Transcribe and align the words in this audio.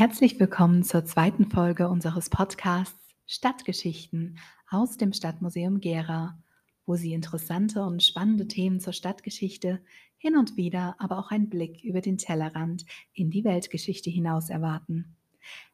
Herzlich 0.00 0.40
willkommen 0.40 0.82
zur 0.82 1.04
zweiten 1.04 1.50
Folge 1.50 1.90
unseres 1.90 2.30
Podcasts 2.30 3.14
Stadtgeschichten 3.26 4.38
aus 4.70 4.96
dem 4.96 5.12
Stadtmuseum 5.12 5.78
Gera, 5.78 6.38
wo 6.86 6.96
Sie 6.96 7.12
interessante 7.12 7.82
und 7.82 8.02
spannende 8.02 8.48
Themen 8.48 8.80
zur 8.80 8.94
Stadtgeschichte, 8.94 9.78
hin 10.16 10.38
und 10.38 10.56
wieder 10.56 10.96
aber 10.98 11.18
auch 11.18 11.30
einen 11.30 11.50
Blick 11.50 11.84
über 11.84 12.00
den 12.00 12.16
Tellerrand 12.16 12.86
in 13.12 13.30
die 13.30 13.44
Weltgeschichte 13.44 14.08
hinaus 14.08 14.48
erwarten. 14.48 15.16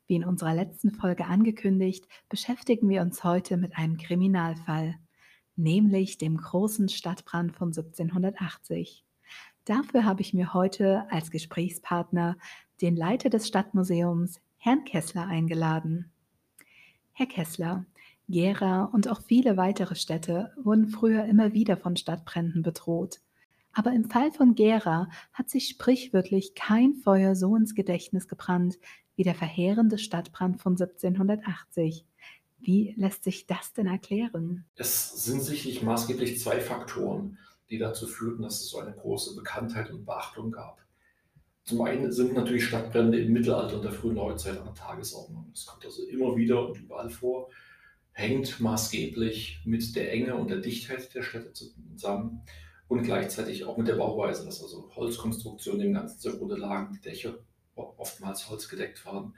Wie 0.09 0.17
in 0.17 0.25
unserer 0.25 0.55
letzten 0.55 0.91
Folge 0.91 1.27
angekündigt, 1.27 2.09
beschäftigen 2.29 2.89
wir 2.89 3.03
uns 3.03 3.23
heute 3.23 3.57
mit 3.57 3.79
einem 3.79 3.97
Kriminalfall, 3.97 4.97
nämlich 5.55 6.19
dem 6.19 6.37
großen 6.37 6.89
Stadtbrand 6.89 7.55
von 7.55 7.69
1780. 7.69 9.06
Dafür 9.67 10.05
habe 10.05 10.21
ich 10.21 10.33
mir 10.33 10.55
heute 10.55 11.07
als 11.11 11.33
Gesprächspartner 11.33 12.37
den 12.81 12.95
Leiter 12.95 13.31
des 13.31 13.49
Stadtmuseums, 13.49 14.41
Herrn 14.59 14.85
Kessler, 14.85 15.27
eingeladen. 15.27 16.13
Herr 17.13 17.27
Kessler, 17.27 17.85
Gera 18.29 18.85
und 18.85 19.09
auch 19.09 19.21
viele 19.23 19.57
weitere 19.57 19.97
Städte 19.97 20.53
wurden 20.57 20.87
früher 20.87 21.25
immer 21.25 21.53
wieder 21.53 21.77
von 21.77 21.97
Stadtbränden 21.97 22.63
bedroht. 22.63 23.19
Aber 23.73 23.93
im 23.93 24.09
Fall 24.09 24.31
von 24.31 24.55
Gera 24.55 25.11
hat 25.33 25.51
sich 25.51 25.67
sprichwörtlich 25.67 26.55
kein 26.55 26.95
Feuer 26.95 27.35
so 27.35 27.57
ins 27.57 27.75
Gedächtnis 27.75 28.29
gebrannt 28.29 28.79
wie 29.17 29.25
der 29.25 29.35
verheerende 29.35 29.99
Stadtbrand 29.99 30.63
von 30.63 30.75
1780. 30.75 32.07
Wie 32.59 32.95
lässt 32.97 33.25
sich 33.25 33.49
das 33.49 33.73
denn 33.73 33.89
erklären? 33.89 34.65
Es 34.77 35.25
sind 35.25 35.43
sicherlich 35.43 35.83
maßgeblich 35.83 36.39
zwei 36.39 36.61
Faktoren 36.61 37.39
die 37.71 37.79
dazu 37.79 38.07
führten, 38.07 38.43
dass 38.43 38.61
es 38.61 38.69
so 38.69 38.79
eine 38.79 38.93
große 38.93 39.35
Bekanntheit 39.35 39.91
und 39.91 40.05
Beachtung 40.05 40.53
gab. 40.53 40.81
Zum 41.65 41.83
einen 41.83 42.13
sind 42.13 42.35
natürlich 42.35 42.67
Stadtbrände 42.67 43.19
im 43.19 43.33
Mittelalter 43.33 43.77
und 43.77 43.85
der 43.85 43.93
frühen 43.93 44.15
Neuzeit 44.15 44.57
an 44.59 44.67
der 44.67 44.75
Tagesordnung. 44.75 45.49
Das 45.53 45.67
kommt 45.67 45.85
also 45.85 46.05
immer 46.05 46.37
wieder 46.37 46.69
und 46.69 46.79
überall 46.79 47.11
vor, 47.11 47.51
hängt 48.13 48.61
maßgeblich 48.61 49.63
mit 49.65 49.97
der 49.97 50.13
Enge 50.13 50.37
und 50.37 50.49
der 50.49 50.59
Dichtheit 50.59 51.13
der 51.15 51.23
Städte 51.23 51.53
zusammen 51.53 52.43
und 52.89 53.03
gleichzeitig 53.03 53.65
auch 53.65 53.77
mit 53.77 53.89
der 53.89 53.97
Bauweise, 53.97 54.45
dass 54.45 54.63
also 54.63 54.91
Holzkonstruktionen 54.95 55.81
dem 55.81 55.95
Ganzen 55.95 56.21
zugrunde 56.21 56.57
lagen, 56.57 56.95
die 56.95 57.01
Dächer 57.01 57.35
oftmals 57.75 58.49
holzgedeckt 58.49 59.05
waren. 59.05 59.35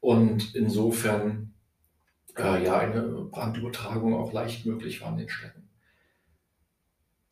Und 0.00 0.54
insofern 0.54 1.54
äh, 2.36 2.62
ja 2.62 2.78
eine 2.78 3.02
Brandübertragung 3.02 4.14
auch 4.14 4.32
leicht 4.32 4.66
möglich 4.66 5.00
war 5.00 5.12
in 5.12 5.18
den 5.18 5.28
Städten. 5.30 5.63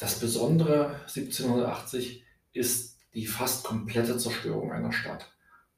Das 0.02 0.18
Besondere 0.18 0.96
1780 1.02 2.24
ist 2.52 2.98
die 3.14 3.24
fast 3.24 3.62
komplette 3.62 4.18
Zerstörung 4.18 4.72
einer 4.72 4.92
Stadt. 4.92 5.30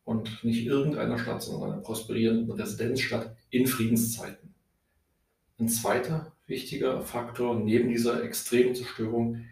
Und 0.02 0.42
nicht 0.42 0.64
irgendeiner 0.64 1.18
Stadt, 1.18 1.42
sondern 1.42 1.72
einer 1.72 1.82
prosperierenden 1.82 2.50
Residenzstadt 2.50 3.36
in 3.50 3.66
Friedenszeiten. 3.66 4.54
Ein 5.58 5.68
zweiter 5.68 6.32
wichtiger 6.46 7.02
Faktor 7.02 7.54
neben 7.60 7.90
dieser 7.90 8.24
extremen 8.24 8.74
Zerstörung 8.74 9.44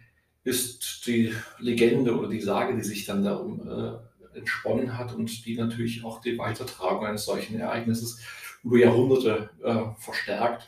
ist 0.43 1.05
die 1.05 1.35
Legende 1.59 2.17
oder 2.17 2.27
die 2.27 2.41
Sage, 2.41 2.75
die 2.75 2.83
sich 2.83 3.05
dann 3.05 3.23
darum 3.23 3.69
äh, 3.69 4.37
entsponnen 4.39 4.97
hat 4.97 5.13
und 5.13 5.45
die 5.45 5.55
natürlich 5.55 6.03
auch 6.03 6.19
die 6.19 6.39
Weitertragung 6.39 7.05
eines 7.05 7.25
solchen 7.25 7.59
Ereignisses 7.59 8.21
über 8.63 8.79
Jahrhunderte 8.79 9.51
äh, 9.63 10.01
verstärkt. 10.01 10.67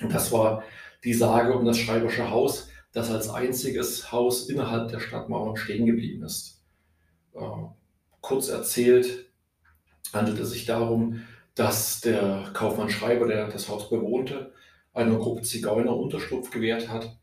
Und 0.00 0.14
das 0.14 0.30
war 0.30 0.62
die 1.02 1.14
Sage 1.14 1.52
um 1.52 1.64
das 1.64 1.78
Schreibersche 1.78 2.30
Haus, 2.30 2.68
das 2.92 3.10
als 3.10 3.28
einziges 3.28 4.12
Haus 4.12 4.48
innerhalb 4.48 4.90
der 4.90 5.00
Stadtmauern 5.00 5.56
stehen 5.56 5.86
geblieben 5.86 6.24
ist. 6.24 6.62
Äh, 7.34 7.40
kurz 8.20 8.48
erzählt 8.48 9.26
handelt 10.12 10.38
es 10.38 10.50
sich 10.50 10.66
darum, 10.66 11.22
dass 11.54 12.00
der 12.00 12.50
Kaufmann 12.54 12.90
Schreiber, 12.90 13.26
der 13.26 13.48
das 13.48 13.68
Haus 13.68 13.90
bewohnte, 13.90 14.52
einer 14.94 15.18
Gruppe 15.18 15.42
Zigeuner 15.42 15.96
Unterschlupf 15.96 16.50
gewährt 16.50 16.88
hat, 16.88 17.16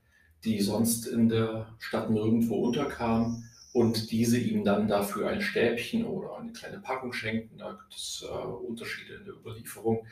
die 0.43 0.61
sonst 0.61 1.07
in 1.07 1.29
der 1.29 1.73
Stadt 1.79 2.09
nirgendwo 2.09 2.55
unterkam 2.65 3.43
und 3.73 4.11
diese 4.11 4.37
ihm 4.37 4.63
dann 4.63 4.87
dafür 4.87 5.29
ein 5.29 5.41
Stäbchen 5.41 6.05
oder 6.05 6.37
eine 6.37 6.53
kleine 6.53 6.79
Packung 6.79 7.11
schenkten. 7.11 7.57
Da 7.57 7.71
gibt 7.71 7.95
es 7.95 8.25
äh, 8.25 8.33
Unterschiede 8.33 9.15
in 9.15 9.25
der 9.25 9.33
Überlieferung. 9.33 10.05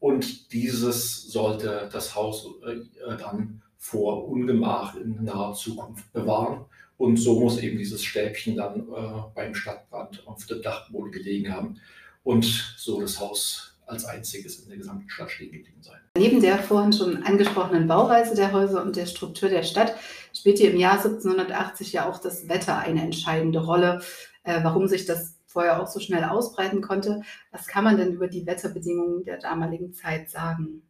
Und 0.00 0.52
dieses 0.52 1.22
sollte 1.30 1.88
das 1.92 2.14
Haus 2.14 2.46
äh, 2.66 3.16
dann 3.16 3.62
vor 3.78 4.28
Ungemach 4.28 4.96
in 4.96 5.24
naher 5.24 5.54
Zukunft 5.54 6.12
bewahren. 6.12 6.66
Und 6.96 7.16
so 7.16 7.38
muss 7.40 7.58
eben 7.58 7.78
dieses 7.78 8.02
Stäbchen 8.02 8.56
dann 8.56 8.80
äh, 8.80 9.22
beim 9.34 9.54
Stadtbrand 9.54 10.26
auf 10.26 10.44
dem 10.46 10.62
Dachboden 10.62 11.12
gelegen 11.12 11.54
haben 11.54 11.80
und 12.24 12.44
so 12.76 13.00
das 13.00 13.20
Haus 13.20 13.78
als 13.86 14.04
einziges 14.04 14.60
in 14.60 14.68
der 14.68 14.78
gesamten 14.78 15.08
Stadt 15.08 15.30
stehen 15.30 15.52
geblieben 15.52 15.80
sein. 15.80 15.98
Neben 16.16 16.42
der 16.42 16.58
vorhin 16.58 16.92
schon 16.92 17.22
angesprochenen 17.22 17.86
Bauweise 17.88 18.34
der 18.34 18.52
Häuser 18.52 18.82
und 18.82 18.96
der 18.96 19.06
Struktur 19.06 19.48
der 19.48 19.62
Stadt 19.62 19.94
spielte 20.34 20.66
im 20.66 20.76
Jahr 20.76 20.98
1780 21.02 21.92
ja 21.92 22.08
auch 22.08 22.18
das 22.18 22.48
Wetter 22.48 22.78
eine 22.78 23.02
entscheidende 23.02 23.60
Rolle, 23.60 24.02
äh, 24.42 24.62
warum 24.62 24.88
sich 24.88 25.06
das 25.06 25.38
Feuer 25.46 25.80
auch 25.80 25.86
so 25.86 26.00
schnell 26.00 26.24
ausbreiten 26.24 26.82
konnte. 26.82 27.22
Was 27.50 27.66
kann 27.66 27.84
man 27.84 27.96
denn 27.96 28.12
über 28.12 28.28
die 28.28 28.46
Wetterbedingungen 28.46 29.24
der 29.24 29.38
damaligen 29.38 29.94
Zeit 29.94 30.28
sagen? 30.28 30.82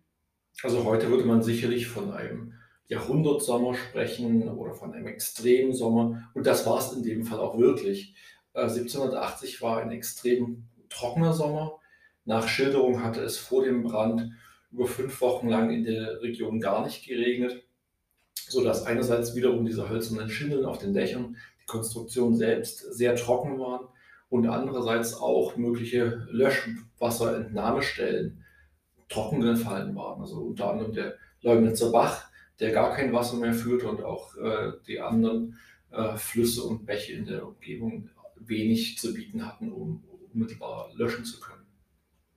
Also 0.63 0.85
heute 0.85 1.09
würde 1.09 1.25
man 1.25 1.43
sicherlich 1.43 1.87
von 1.87 2.13
einem 2.13 2.55
Jahrhundertsommer 2.89 3.75
sprechen 3.75 4.49
oder 4.49 4.75
von 4.75 4.93
einem 4.93 5.07
extremen 5.07 5.75
Sommer. 5.75 6.31
Und 6.35 6.47
das 6.47 6.67
war 6.67 6.79
es 6.79 6.93
in 6.93 7.03
dem 7.03 7.25
Fall 7.25 7.39
auch 7.39 7.59
wirklich. 7.59 8.15
1780 8.55 9.59
äh, 9.59 9.63
war 9.63 9.81
ein 9.81 9.93
extrem 9.93 10.65
trockener 10.89 11.35
Sommer. 11.35 11.79
Nach 12.25 12.49
Schilderung 12.49 13.03
hatte 13.03 13.21
es 13.21 13.37
vor 13.39 13.65
dem 13.65 13.83
Brand 13.83 14.31
über 14.71 14.87
fünf 14.87 15.21
Wochen 15.21 15.49
lang 15.49 15.71
in 15.71 15.83
der 15.85 16.23
Region 16.23 16.61
gar 16.61 16.85
nicht 16.85 17.05
geregnet, 17.07 17.65
sodass 18.49 18.85
einerseits 18.85 19.35
wiederum 19.35 19.65
diese 19.65 19.89
hölzernen 19.89 20.29
Schindeln 20.29 20.65
auf 20.65 20.79
den 20.79 20.93
Dächern, 20.93 21.37
die 21.63 21.67
Konstruktion 21.67 22.37
selbst 22.37 22.81
sehr 22.95 23.17
trocken 23.17 23.59
waren 23.59 23.89
und 24.29 24.47
andererseits 24.47 25.15
auch 25.15 25.57
mögliche 25.57 26.27
Löschwasserentnahmestellen 26.31 28.45
trocken 29.09 29.41
gefallen 29.41 29.97
waren. 29.97 30.21
Also 30.21 30.37
unter 30.37 30.71
anderem 30.71 30.93
der 30.93 31.15
Leumnitzer 31.41 31.91
Bach, 31.91 32.28
der 32.61 32.73
gar 32.73 32.95
kein 32.95 33.13
Wasser 33.13 33.37
mehr 33.37 33.55
führt 33.55 33.85
und 33.85 34.03
auch 34.03 34.37
äh, 34.37 34.73
die 34.87 35.01
anderen 35.01 35.59
äh, 35.91 36.17
Flüsse 36.17 36.65
und 36.65 36.87
Bäche 36.87 37.13
in 37.13 37.27
der 37.27 37.47
Umgebung 37.47 38.11
wenig 38.37 38.99
zu 38.99 39.15
bieten 39.15 39.47
hatten, 39.47 39.73
um 39.73 40.05
unmittelbar 40.33 40.91
löschen 40.95 41.25
zu 41.25 41.41
können. 41.41 41.67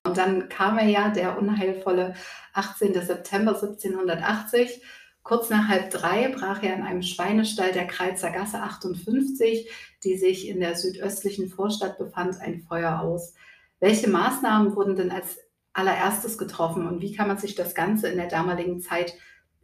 Und 0.04 0.18
dann 0.18 0.50
kam 0.50 0.78
er 0.80 0.88
ja, 0.88 1.10
der 1.10 1.38
unheilvolle 1.38 2.16
18. 2.54 2.94
September 2.94 3.54
1780. 3.54 4.82
Kurz 5.24 5.52
nach 5.52 5.68
halb 5.68 5.92
drei 5.92 6.30
brach 6.30 6.64
er 6.64 6.76
in 6.76 6.82
einem 6.82 7.04
Schweinestall 7.04 7.72
der 7.72 7.86
Kreizer 7.86 8.32
Gasse 8.32 8.60
58, 8.60 9.70
die 10.04 10.18
sich 10.18 10.48
in 10.48 10.60
der 10.60 10.76
südöstlichen 10.76 11.50
Vorstadt 11.50 12.00
befand, 12.00 12.42
ein 12.42 12.62
Feuer 12.62 13.00
aus. 13.02 13.36
Welche 13.80 14.10
Maßnahmen 14.10 14.76
wurden 14.76 14.96
denn 14.96 15.12
als 15.12 15.38
allererstes 15.74 16.40
getroffen 16.40 16.88
und 16.88 17.02
wie 17.02 17.16
kann 17.16 17.28
man 17.28 17.38
sich 17.38 17.54
das 17.54 17.76
Ganze 17.76 18.10
in 18.10 18.18
der 18.18 18.28
damaligen 18.28 18.82
Zeit 18.82 19.14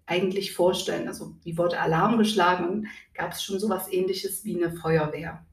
eigentlich 0.08 0.54
vorstellen? 0.54 1.08
Also 1.08 1.36
wie 1.44 1.58
wurde 1.58 1.80
Alarm 1.80 2.18
geschlagen 2.18 2.68
und 2.68 2.88
gab 3.14 3.34
es 3.34 3.44
schon 3.44 3.60
sowas 3.60 3.92
ähnliches 3.92 4.44
wie 4.44 4.56
eine 4.56 4.76
Feuerwehr? 4.76 5.46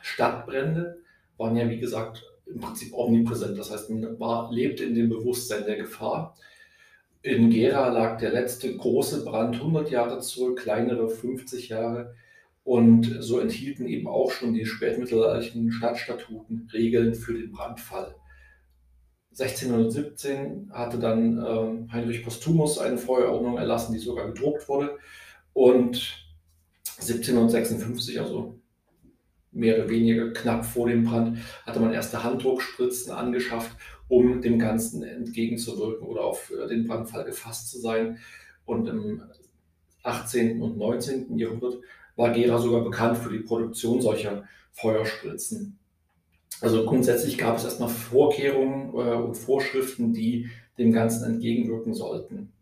Stadtbrände 0.00 0.98
waren 1.38 1.56
ja, 1.56 1.68
wie 1.68 1.80
gesagt, 1.80 2.24
im 2.46 2.60
Prinzip 2.60 2.92
omnipräsent. 2.92 3.58
Das 3.58 3.70
heißt, 3.70 3.90
man 3.90 4.20
war, 4.20 4.52
lebte 4.52 4.84
in 4.84 4.94
dem 4.94 5.08
Bewusstsein 5.08 5.64
der 5.64 5.76
Gefahr. 5.76 6.36
In 7.22 7.50
Gera 7.50 7.88
lag 7.88 8.18
der 8.18 8.32
letzte 8.32 8.76
große 8.76 9.24
Brand 9.24 9.56
100 9.56 9.90
Jahre 9.90 10.20
zurück, 10.20 10.60
kleinere 10.60 11.08
50 11.08 11.68
Jahre. 11.68 12.14
Und 12.64 13.16
so 13.20 13.40
enthielten 13.40 13.86
eben 13.86 14.06
auch 14.06 14.30
schon 14.30 14.54
die 14.54 14.66
spätmittelalterlichen 14.66 15.72
Stadtstatuten 15.72 16.68
Regeln 16.72 17.14
für 17.14 17.34
den 17.34 17.50
Brandfall. 17.50 18.14
1617 19.38 20.70
hatte 20.72 20.98
dann 20.98 21.38
äh, 21.38 21.92
Heinrich 21.92 22.22
Postumus 22.22 22.78
eine 22.78 22.98
Feuerordnung 22.98 23.56
erlassen, 23.56 23.94
die 23.94 23.98
sogar 23.98 24.26
gedruckt 24.26 24.68
wurde. 24.68 24.98
Und 25.54 26.26
1756, 27.00 28.20
also 28.20 28.58
mehr 29.50 29.76
oder 29.76 29.88
weniger 29.88 30.32
knapp 30.32 30.64
vor 30.64 30.88
dem 30.88 31.04
Brand, 31.04 31.38
hatte 31.64 31.80
man 31.80 31.92
erste 31.92 32.22
Handdruckspritzen 32.22 33.12
angeschafft, 33.12 33.76
um 34.08 34.42
dem 34.42 34.58
Ganzen 34.58 35.02
entgegenzuwirken 35.02 36.06
oder 36.06 36.24
auf 36.24 36.50
äh, 36.50 36.68
den 36.68 36.86
Brandfall 36.86 37.24
gefasst 37.24 37.70
zu 37.70 37.80
sein. 37.80 38.18
Und 38.66 38.86
im 38.88 39.22
18. 40.02 40.60
und 40.60 40.76
19. 40.76 41.38
Jahrhundert 41.38 41.78
war 42.16 42.30
Gera 42.32 42.58
sogar 42.58 42.84
bekannt 42.84 43.16
für 43.16 43.30
die 43.30 43.38
Produktion 43.38 44.00
solcher 44.02 44.44
Feuerspritzen. 44.72 45.78
Also 46.60 46.84
grundsätzlich 46.84 47.38
gab 47.38 47.56
es 47.56 47.64
erstmal 47.64 47.88
Vorkehrungen 47.88 48.90
äh, 48.94 49.14
und 49.14 49.34
Vorschriften, 49.34 50.12
die 50.12 50.50
dem 50.78 50.92
Ganzen 50.92 51.24
entgegenwirken 51.24 51.94
sollten. 51.94 52.52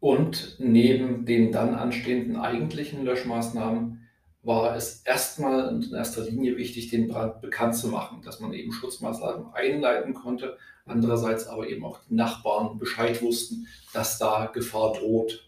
Und 0.00 0.56
neben 0.58 1.26
den 1.26 1.52
dann 1.52 1.74
anstehenden 1.74 2.36
eigentlichen 2.36 3.04
Löschmaßnahmen 3.04 4.00
war 4.42 4.74
es 4.74 5.02
erstmal 5.04 5.68
und 5.68 5.88
in 5.88 5.94
erster 5.94 6.24
Linie 6.24 6.56
wichtig, 6.56 6.88
den 6.88 7.08
Brand 7.08 7.42
bekannt 7.42 7.76
zu 7.76 7.88
machen, 7.88 8.22
dass 8.24 8.40
man 8.40 8.54
eben 8.54 8.72
Schutzmaßnahmen 8.72 9.52
einleiten 9.52 10.14
konnte, 10.14 10.56
andererseits 10.86 11.46
aber 11.46 11.68
eben 11.68 11.84
auch 11.84 12.00
die 12.08 12.14
Nachbarn 12.14 12.78
Bescheid 12.78 13.20
wussten, 13.20 13.66
dass 13.92 14.18
da 14.18 14.46
Gefahr 14.46 14.94
droht. 14.94 15.44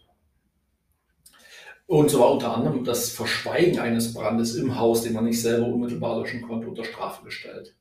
Und 1.93 2.09
so 2.09 2.21
war 2.21 2.31
unter 2.31 2.57
anderem 2.57 2.83
das 2.83 3.11
Verschweigen 3.11 3.77
eines 3.77 4.15
Brandes 4.15 4.55
im 4.55 4.79
Haus, 4.79 5.03
den 5.03 5.13
man 5.13 5.25
nicht 5.25 5.39
selber 5.39 5.67
unmittelbar 5.67 6.19
löschen 6.19 6.41
konnte, 6.41 6.67
unter 6.67 6.83
Strafe 6.83 7.23
gestellt. 7.23 7.75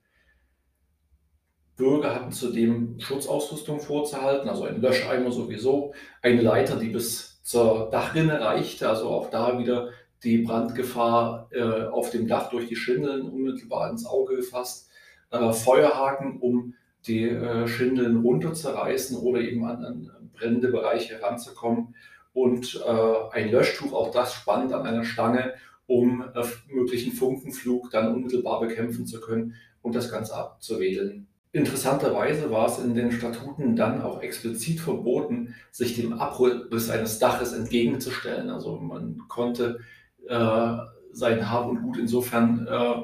Bürger 1.78 2.14
hatten 2.14 2.30
zudem 2.30 3.00
Schutzausrüstung 3.00 3.80
vorzuhalten, 3.80 4.50
also 4.50 4.64
ein 4.64 4.82
Löscheimer 4.82 5.32
sowieso, 5.32 5.94
eine 6.20 6.42
Leiter, 6.42 6.76
die 6.76 6.90
bis 6.90 7.42
zur 7.42 7.88
Dachrinne 7.90 8.38
reichte, 8.38 8.86
also 8.86 9.08
auch 9.08 9.30
da 9.30 9.58
wieder 9.58 9.88
die 10.22 10.42
Brandgefahr 10.42 11.48
äh, 11.50 11.86
auf 11.86 12.10
dem 12.10 12.28
Dach 12.28 12.50
durch 12.50 12.68
die 12.68 12.76
Schindeln 12.76 13.30
unmittelbar 13.30 13.88
ins 13.88 14.04
Auge 14.04 14.36
gefasst, 14.36 14.90
äh, 15.30 15.52
Feuerhaken, 15.54 16.38
um 16.38 16.74
die 17.06 17.30
äh, 17.30 17.66
Schindeln 17.66 18.20
runterzureißen 18.20 19.16
oder 19.16 19.40
eben 19.40 19.64
an, 19.64 19.82
an 19.82 20.30
brennende 20.34 20.68
Bereiche 20.68 21.14
heranzukommen 21.14 21.94
und 22.32 22.82
äh, 22.86 23.14
ein 23.32 23.50
Löschtuch, 23.50 23.92
auch 23.92 24.10
das 24.10 24.34
spannend 24.34 24.72
an 24.72 24.86
einer 24.86 25.04
Stange, 25.04 25.54
um 25.86 26.22
äh, 26.34 26.44
möglichen 26.72 27.12
Funkenflug 27.12 27.90
dann 27.90 28.14
unmittelbar 28.14 28.60
bekämpfen 28.60 29.06
zu 29.06 29.20
können 29.20 29.54
und 29.82 29.94
das 29.94 30.10
Ganze 30.10 30.34
abzuwedeln. 30.34 31.26
Interessanterweise 31.54 32.50
war 32.50 32.66
es 32.66 32.78
in 32.78 32.94
den 32.94 33.12
Statuten 33.12 33.76
dann 33.76 34.00
auch 34.00 34.22
explizit 34.22 34.80
verboten, 34.80 35.54
sich 35.70 35.96
dem 35.96 36.14
Abriss 36.14 36.88
eines 36.88 37.18
Daches 37.18 37.52
entgegenzustellen. 37.52 38.48
Also 38.48 38.78
man 38.78 39.20
konnte 39.28 39.80
äh, 40.26 40.76
sein 41.12 41.50
Hab 41.50 41.68
und 41.68 41.82
Gut 41.82 41.98
insofern 41.98 42.66
äh, 42.66 43.02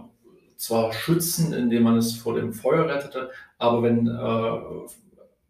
zwar 0.56 0.94
schützen, 0.94 1.52
indem 1.52 1.82
man 1.82 1.98
es 1.98 2.14
vor 2.14 2.36
dem 2.36 2.54
Feuer 2.54 2.88
rettete, 2.88 3.30
aber 3.58 3.82
wenn 3.82 4.06
äh, 4.06 4.88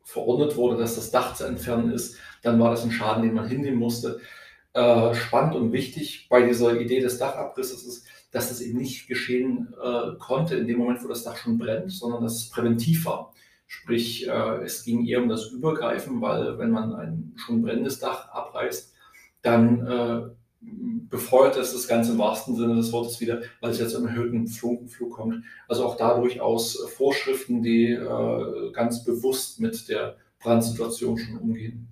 verordnet 0.02 0.56
wurde, 0.56 0.78
dass 0.78 0.96
das 0.96 1.12
Dach 1.12 1.34
zu 1.34 1.44
entfernen 1.44 1.92
ist, 1.92 2.16
dann 2.42 2.58
war 2.60 2.70
das 2.70 2.84
ein 2.84 2.92
Schaden, 2.92 3.22
den 3.22 3.34
man 3.34 3.48
hinnehmen 3.48 3.78
musste. 3.78 4.20
Äh, 4.74 5.14
spannend 5.14 5.56
und 5.56 5.72
wichtig 5.72 6.28
bei 6.28 6.42
dieser 6.42 6.78
Idee 6.80 7.00
des 7.00 7.18
Dachabrisses 7.18 7.84
ist, 7.84 8.06
dass 8.30 8.50
es 8.50 8.60
eben 8.60 8.78
nicht 8.78 9.08
geschehen 9.08 9.74
äh, 9.82 10.16
konnte 10.18 10.56
in 10.56 10.66
dem 10.66 10.78
Moment, 10.78 11.02
wo 11.02 11.08
das 11.08 11.24
Dach 11.24 11.36
schon 11.36 11.58
brennt, 11.58 11.90
sondern 11.90 12.22
dass 12.22 12.36
es 12.36 12.50
präventiv 12.50 13.06
war. 13.06 13.32
Sprich, 13.66 14.28
äh, 14.28 14.62
es 14.62 14.84
ging 14.84 15.06
eher 15.06 15.22
um 15.22 15.28
das 15.28 15.46
Übergreifen, 15.50 16.20
weil 16.20 16.58
wenn 16.58 16.70
man 16.70 16.94
ein 16.94 17.32
schon 17.36 17.62
brennendes 17.62 17.98
Dach 17.98 18.28
abreißt, 18.30 18.94
dann 19.42 19.86
äh, 19.86 20.20
befeuert 20.60 21.56
es 21.56 21.72
das 21.72 21.88
Ganze 21.88 22.12
im 22.12 22.18
wahrsten 22.18 22.56
Sinne 22.56 22.76
des 22.76 22.92
Wortes 22.92 23.20
wieder, 23.20 23.42
weil 23.60 23.70
es 23.70 23.78
jetzt 23.78 23.94
im 23.94 24.06
erhöhten 24.06 24.48
Funkenflug 24.48 25.12
kommt. 25.12 25.44
Also 25.68 25.84
auch 25.84 25.96
da 25.96 26.18
durchaus 26.18 26.76
Vorschriften, 26.96 27.62
die 27.62 27.92
äh, 27.92 28.72
ganz 28.72 29.04
bewusst 29.04 29.60
mit 29.60 29.88
der 29.88 30.16
Brandsituation 30.40 31.18
schon 31.18 31.38
umgehen. 31.38 31.88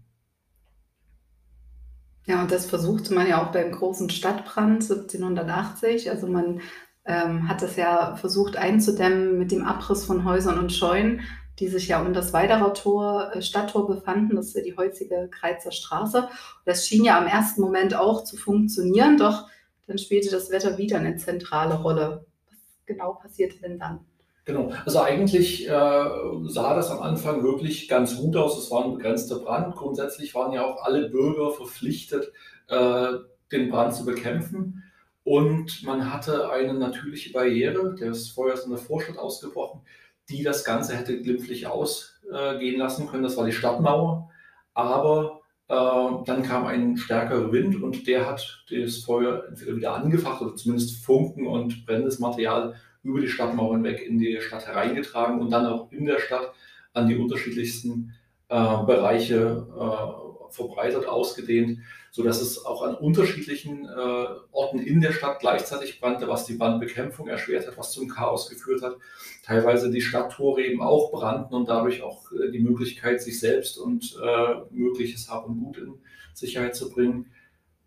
Ja, 2.27 2.43
und 2.43 2.51
das 2.51 2.67
versuchte 2.67 3.15
man 3.15 3.29
ja 3.29 3.43
auch 3.43 3.53
beim 3.53 3.71
großen 3.71 4.11
Stadtbrand 4.11 4.83
1780. 4.83 6.11
Also 6.11 6.27
man 6.27 6.61
ähm, 7.05 7.49
hat 7.49 7.63
es 7.63 7.77
ja 7.77 8.17
versucht 8.17 8.57
einzudämmen 8.57 9.39
mit 9.39 9.53
dem 9.53 9.65
Abriss 9.65 10.05
von 10.05 10.25
Häusern 10.25 10.59
und 10.59 10.73
Scheunen, 10.73 11.21
die 11.61 11.69
sich 11.69 11.89
ja 11.89 12.03
um 12.03 12.13
das 12.13 12.33
Weiderer 12.33 12.75
Tor, 12.75 13.31
äh, 13.33 13.43
Stadttor 13.43 13.87
befanden. 13.87 14.35
Das 14.35 14.49
ist 14.49 14.57
ja 14.57 14.63
die 14.63 14.77
heutige 14.77 15.29
Kreizer 15.31 15.71
Straße. 15.71 16.29
Das 16.65 16.87
schien 16.87 17.05
ja 17.05 17.17
am 17.17 17.29
ersten 17.29 17.61
Moment 17.61 17.95
auch 17.95 18.25
zu 18.25 18.37
funktionieren, 18.37 19.17
doch 19.17 19.49
dann 19.87 19.99
spielte 19.99 20.31
das 20.31 20.51
Wetter 20.51 20.79
wieder 20.79 20.99
eine 20.99 21.17
zentrale 21.17 21.77
Rolle. 21.77 22.27
Was 22.49 22.57
genau 22.87 23.15
passierte 23.15 23.61
denn 23.61 23.79
dann? 23.79 24.01
Genau, 24.47 24.71
also 24.85 25.01
eigentlich 25.01 25.67
äh, 25.67 25.71
sah 25.71 26.75
das 26.77 26.91
am 26.93 27.03
Anfang 27.03 27.43
wirklich 27.43 27.89
ganz 27.89 28.17
gut 28.17 28.37
aus. 28.37 28.57
Es 28.57 28.71
war 28.71 28.85
ein 28.85 28.95
begrenzter 28.95 29.41
Brand. 29.41 29.75
Grundsätzlich 29.75 30.37
waren 30.37 30.53
ja 30.53 30.65
auch 30.65 30.85
alle 30.85 31.11
Bürger 31.11 31.51
verpflichtet, 31.51 32.33
äh, 32.69 33.09
den 33.51 33.71
Brand 33.71 33.95
zu 33.95 34.05
bekämpfen. 34.05 34.85
Und 35.25 35.83
man 35.83 36.13
hatte 36.13 36.49
eine 36.51 36.75
natürliche 36.75 37.33
Barriere, 37.33 37.97
das 37.99 38.29
Feuer 38.29 38.55
ist 38.55 38.65
in 38.67 38.71
der 38.71 38.79
Vorstadt 38.79 39.19
ausgebrochen, 39.19 39.81
die 40.29 40.45
das 40.45 40.65
Ganze 40.65 40.97
hätte 40.97 41.21
glimpflich 41.21 41.67
ausgehen 41.67 42.79
lassen 42.79 43.09
können. 43.09 43.25
Das 43.25 43.37
war 43.37 43.47
die 43.47 43.53
Stadtmauer. 43.53 44.31
Aber 44.75 45.41
äh, 45.69 45.75
dann 45.75 46.45
kam 46.45 46.67
ein 46.67 46.97
stärkerer 46.97 47.51
Wind 47.51 47.83
und 47.83 48.07
der 48.07 48.31
hat 48.31 48.65
das 48.71 48.99
Feuer 48.99 49.45
entweder 49.49 49.77
wieder 49.77 49.95
angefacht 49.95 50.41
oder 50.43 50.55
zumindest 50.55 51.05
Funken 51.05 51.49
und 51.49 51.85
brennendes 51.85 52.21
Material 52.21 52.77
über 53.07 53.21
die 53.21 53.29
Stadtmauer 53.29 53.77
hinweg 53.77 54.03
in 54.03 54.19
die 54.19 54.41
Stadt 54.41 54.67
hereingetragen 54.67 55.41
und 55.41 55.51
dann 55.51 55.67
auch 55.67 55.91
in 55.93 56.07
der 56.07 56.19
Stadt 56.19 56.53
an 56.93 57.09
die 57.09 57.17
unterschiedlichsten 57.17 58.15
äh, 58.49 58.57
Bereiche 58.85 59.67
äh, 59.79 60.53
verbreitert, 60.53 61.07
ausgedehnt, 61.07 61.81
sodass 62.11 62.41
es 62.41 62.65
auch 62.65 62.83
an 62.83 62.95
unterschiedlichen 62.95 63.85
äh, 63.85 64.27
Orten 64.53 64.79
in 64.79 65.01
der 65.01 65.13
Stadt 65.13 65.41
gleichzeitig 65.41 66.01
brannte, 66.01 66.29
was 66.29 66.47
die 66.47 66.55
Brandbekämpfung 66.55 67.29
erschwert 67.29 67.67
hat, 67.67 67.77
was 67.77 67.93
zum 67.93 68.09
Chaos 68.09 68.49
geführt 68.49 68.83
hat. 68.83 68.97
Teilweise 69.45 69.91
die 69.91 70.01
Stadttore 70.01 70.63
eben 70.63 70.83
auch 70.83 71.13
brannten 71.13 71.55
und 71.55 71.69
dadurch 71.69 72.03
auch 72.03 72.33
äh, 72.33 72.51
die 72.51 72.61
Möglichkeit, 72.61 73.21
sich 73.21 73.39
selbst 73.39 73.79
und 73.79 74.17
äh, 74.23 74.55
mögliches 74.71 75.31
Hab 75.31 75.47
und 75.47 75.61
Gut 75.61 75.79
in 75.79 75.95
Sicherheit 76.35 76.75
zu 76.75 76.91
bringen, 76.91 77.27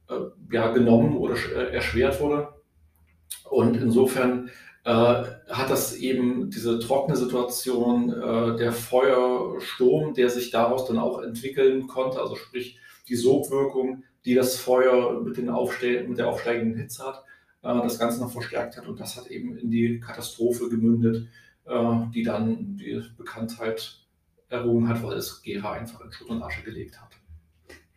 äh, 0.10 0.16
ja, 0.52 0.72
genommen 0.72 1.18
oder 1.18 1.36
erschwert 1.72 2.20
wurde. 2.22 2.50
Und 3.50 3.78
insofern 3.78 4.50
äh, 4.86 4.92
hat 4.92 5.70
das 5.70 5.96
eben 5.96 6.50
diese 6.50 6.80
trockene 6.80 7.18
Situation, 7.18 8.12
äh, 8.12 8.56
der 8.58 8.72
Feuersturm, 8.72 10.14
der 10.14 10.30
sich 10.30 10.52
daraus 10.52 10.86
dann 10.86 11.00
auch 11.00 11.22
entwickeln 11.22 11.88
konnte, 11.88 12.20
also 12.20 12.36
sprich 12.36 12.80
die 13.08 13.16
Sogwirkung, 13.16 14.04
die 14.26 14.36
das 14.36 14.58
Feuer 14.58 15.22
mit, 15.22 15.38
den 15.38 15.50
Aufste 15.50 16.04
mit 16.08 16.18
der 16.18 16.30
aufsteigenden 16.30 16.80
Hitze 16.80 17.04
hat, 17.04 17.24
äh, 17.64 17.82
das 17.82 18.00
Ganze 18.00 18.22
noch 18.22 18.32
verstärkt 18.32 18.78
hat 18.78 18.88
und 18.88 19.00
das 19.00 19.18
hat 19.18 19.28
eben 19.28 19.58
in 19.58 19.70
die 19.70 20.00
Katastrophe 20.00 20.70
gemündet, 20.70 21.28
äh, 21.66 21.96
die 22.14 22.24
dann 22.24 22.78
die 22.78 23.02
Bekanntheit 23.18 24.00
errungen 24.50 24.88
hat, 24.88 25.04
weil 25.04 25.18
es 25.18 25.42
Gera 25.42 25.74
einfach 25.74 26.02
in 26.02 26.12
Schutt 26.12 26.30
und 26.30 26.42
Asche 26.42 26.64
gelegt 26.64 27.00
hat. 27.00 27.10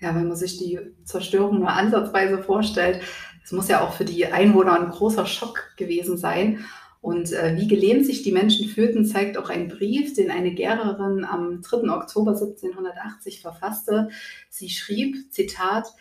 Ja, 0.01 0.15
wenn 0.17 0.27
man 0.27 0.37
sich 0.37 0.59
die 0.59 0.81
Zerstörung 1.05 1.61
nur 1.61 1.71
ansatzweise 1.71 2.43
vorstellt, 2.43 3.01
es 3.45 3.53
muss 3.53 3.69
ja 3.69 3.83
auch 3.83 3.93
für 3.93 4.05
die 4.05 4.27
Einwohner 4.27 4.81
ein 4.81 4.91
großer 4.91 5.27
Schock 5.27 5.75
gewesen 5.77 6.17
sein. 6.17 6.65
Und 7.01 7.33
äh, 7.33 7.57
wie 7.57 7.67
gelähmt 7.67 8.07
sich 8.07 8.23
die 8.23 8.31
Menschen 8.31 8.69
fühlten, 8.69 9.05
zeigt 9.05 9.37
auch 9.37 9.51
ein 9.51 9.69
Brief, 9.69 10.15
den 10.15 10.31
eine 10.31 10.53
Gärerin 10.53 11.25
am 11.25 11.61
3. 11.61 11.91
Oktober 11.91 12.33
1780 12.33 13.41
verfasste. 13.41 14.09
Sie 14.49 14.71
schrieb, 14.71 15.33
Zitat, 15.33 15.93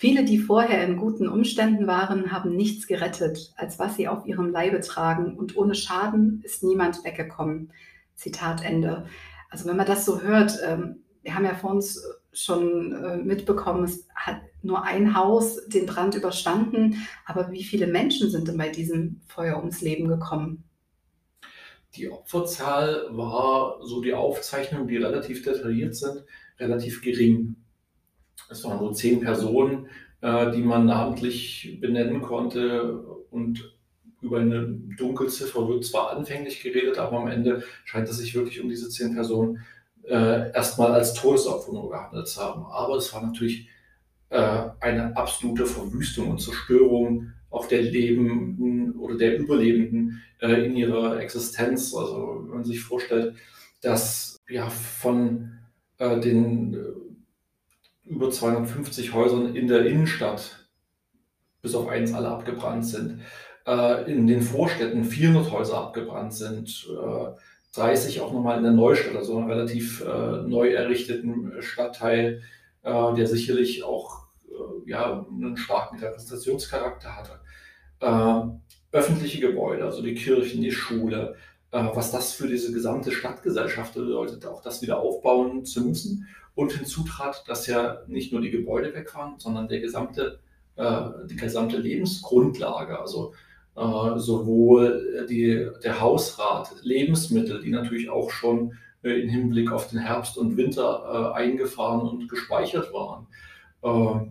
Viele, 0.00 0.24
die 0.24 0.38
vorher 0.38 0.82
in 0.86 0.96
guten 0.96 1.28
Umständen 1.28 1.86
waren, 1.86 2.32
haben 2.32 2.56
nichts 2.56 2.86
gerettet, 2.86 3.52
als 3.56 3.78
was 3.78 3.96
sie 3.96 4.08
auf 4.08 4.24
ihrem 4.24 4.48
Leibe 4.50 4.80
tragen, 4.80 5.36
und 5.36 5.58
ohne 5.58 5.74
Schaden 5.74 6.40
ist 6.42 6.62
niemand 6.62 7.04
weggekommen. 7.04 7.70
Zitat 8.14 8.64
Ende. 8.64 9.04
Also 9.50 9.68
wenn 9.68 9.76
man 9.76 9.84
das 9.84 10.06
so 10.06 10.22
hört, 10.22 10.58
ähm, 10.66 11.02
wir 11.22 11.34
haben 11.34 11.44
ja 11.44 11.54
vor 11.54 11.72
uns 11.72 12.02
schon 12.32 12.92
äh, 12.92 13.16
mitbekommen, 13.16 13.84
es 13.84 14.06
hat 14.14 14.40
nur 14.62 14.84
ein 14.84 15.14
Haus 15.14 15.66
den 15.66 15.86
Brand 15.86 16.14
überstanden. 16.14 16.96
Aber 17.26 17.50
wie 17.50 17.64
viele 17.64 17.86
Menschen 17.86 18.30
sind 18.30 18.48
denn 18.48 18.58
bei 18.58 18.68
diesem 18.68 19.20
Feuer 19.26 19.58
ums 19.58 19.80
Leben 19.80 20.08
gekommen? 20.08 20.64
Die 21.96 22.08
Opferzahl 22.08 23.06
war, 23.10 23.78
so 23.82 24.00
die 24.00 24.14
Aufzeichnungen, 24.14 24.86
die 24.86 24.96
relativ 24.96 25.42
detailliert 25.42 25.96
sind, 25.96 26.24
relativ 26.58 27.02
gering. 27.02 27.56
Es 28.48 28.64
waren 28.64 28.78
nur 28.78 28.92
zehn 28.92 29.20
Personen, 29.20 29.88
äh, 30.20 30.52
die 30.52 30.62
man 30.62 30.86
namentlich 30.86 31.78
benennen 31.80 32.22
konnte 32.22 33.02
und 33.30 33.76
über 34.22 34.38
eine 34.38 34.68
Dunkelziffer 34.98 35.66
wird 35.66 35.84
zwar 35.84 36.10
anfänglich 36.16 36.62
geredet, 36.62 36.98
aber 36.98 37.20
am 37.20 37.28
Ende 37.28 37.62
scheint 37.84 38.08
es 38.08 38.18
sich 38.18 38.34
wirklich 38.34 38.60
um 38.60 38.68
diese 38.68 38.90
zehn 38.90 39.14
Personen 39.14 39.60
äh, 40.08 40.52
erstmal 40.52 40.92
als 40.92 41.14
Todesopfer 41.14 41.72
nur 41.72 41.90
gehandelt 41.90 42.34
haben. 42.36 42.64
Aber 42.66 42.96
es 42.96 43.12
war 43.12 43.22
natürlich 43.22 43.68
äh, 44.30 44.68
eine 44.80 45.16
absolute 45.16 45.66
Verwüstung 45.66 46.30
und 46.30 46.40
Zerstörung 46.40 47.32
auf 47.50 47.68
der 47.68 47.82
Lebenden 47.82 48.92
oder 48.96 49.16
der 49.16 49.38
Überlebenden 49.38 50.22
äh, 50.40 50.64
in 50.64 50.76
ihrer 50.76 51.20
Existenz. 51.20 51.94
Also 51.94 52.44
wenn 52.44 52.54
man 52.54 52.64
sich 52.64 52.80
vorstellt, 52.80 53.34
dass 53.82 54.38
ja 54.48 54.68
von 54.70 55.58
äh, 55.98 56.20
den 56.20 56.74
äh, 56.74 58.08
über 58.08 58.30
250 58.30 59.12
Häusern 59.12 59.54
in 59.54 59.68
der 59.68 59.86
Innenstadt 59.86 60.68
bis 61.62 61.74
auf 61.74 61.88
eins 61.88 62.14
alle 62.14 62.28
abgebrannt 62.28 62.86
sind, 62.86 63.20
in 64.06 64.26
den 64.26 64.40
Vorstädten 64.40 65.04
400 65.04 65.52
Häuser 65.52 65.76
abgebrannt 65.76 66.32
sind, 66.32 66.88
30 67.72 68.20
auch 68.20 68.32
nochmal 68.32 68.58
in 68.58 68.64
der 68.64 68.72
Neustadt, 68.72 69.16
also 69.16 69.36
einem 69.36 69.48
relativ 69.48 70.00
äh, 70.02 70.42
neu 70.42 70.72
errichteten 70.72 71.52
Stadtteil, 71.62 72.42
äh, 72.82 73.14
der 73.14 73.26
sicherlich 73.26 73.84
auch 73.84 74.26
äh, 74.48 74.90
ja, 74.90 75.26
einen 75.30 75.56
starken 75.56 75.98
Repräsentationscharakter 75.98 77.16
hatte. 77.16 77.40
äh, 78.00 78.42
öffentliche 78.92 79.40
Gebäude, 79.40 79.84
also 79.84 80.02
die 80.02 80.14
Kirchen, 80.14 80.62
die 80.62 80.72
Schule, 80.72 81.36
äh, 81.70 81.84
was 81.94 82.10
das 82.10 82.32
für 82.32 82.48
diese 82.48 82.72
gesamte 82.72 83.12
Stadtgesellschaft 83.12 83.94
bedeutet, 83.94 84.46
auch 84.46 84.62
das 84.62 84.82
wieder 84.82 84.98
aufbauen 85.00 85.64
zu 85.64 85.82
müssen. 85.82 86.26
Und 86.54 86.72
hinzu 86.72 87.04
trat, 87.04 87.44
dass 87.48 87.66
ja 87.66 88.02
nicht 88.08 88.32
nur 88.32 88.40
die 88.40 88.50
Gebäude 88.50 88.92
weg 88.94 89.14
waren, 89.14 89.38
sondern 89.38 89.68
der 89.68 89.80
gesamte, 89.80 90.40
äh, 90.76 91.02
die 91.26 91.36
gesamte 91.36 91.76
Lebensgrundlage, 91.76 92.98
also 92.98 93.34
äh, 93.76 94.18
sowohl 94.18 95.26
die, 95.28 95.68
der 95.82 96.00
Hausrat, 96.00 96.74
Lebensmittel, 96.82 97.62
die 97.62 97.70
natürlich 97.70 98.10
auch 98.10 98.30
schon 98.30 98.74
äh, 99.02 99.20
im 99.20 99.28
Hinblick 99.28 99.72
auf 99.72 99.88
den 99.88 99.98
Herbst 99.98 100.36
und 100.36 100.56
Winter 100.56 101.32
äh, 101.34 101.38
eingefahren 101.38 102.02
und 102.02 102.28
gespeichert 102.28 102.92
waren. 102.92 103.26
Äh, 103.82 104.26